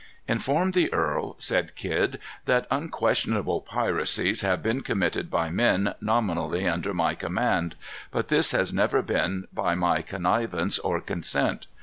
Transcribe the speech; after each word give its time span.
"Inform 0.27 0.71
the 0.71 0.91
earl," 0.91 1.35
said 1.37 1.75
Kidd, 1.75 2.17
"that 2.45 2.65
unquestionable 2.71 3.61
piracies 3.61 4.41
have 4.41 4.63
been 4.63 4.81
committed 4.81 5.29
by 5.29 5.51
men 5.51 5.93
nominally 6.01 6.67
under 6.67 6.91
my 6.91 7.13
command. 7.13 7.75
But 8.09 8.29
this 8.29 8.51
has 8.51 8.73
never 8.73 9.03
been 9.03 9.47
by 9.53 9.75
my 9.75 10.01
connivance 10.01 10.79
or 10.79 11.01
consent. 11.01 11.67